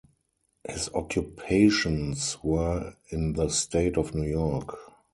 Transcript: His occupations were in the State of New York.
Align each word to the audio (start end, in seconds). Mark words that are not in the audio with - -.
His 0.67 0.89
occupations 0.95 2.35
were 2.43 2.95
in 3.09 3.33
the 3.33 3.49
State 3.49 3.99
of 3.99 4.15
New 4.15 4.27
York. 4.27 4.75